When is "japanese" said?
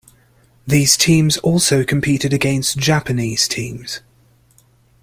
2.79-3.47